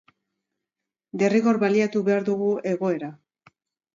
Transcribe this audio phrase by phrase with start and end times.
[1.23, 3.13] Derrigor baliatu behar dugu egoera.